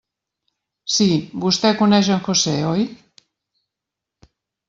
[0.93, 1.07] Sí,
[1.43, 2.87] Vostè coneix en José, ¿oi?